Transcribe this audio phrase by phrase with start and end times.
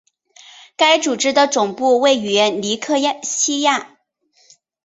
[0.77, 3.99] 该组织的总部位于尼科西亚。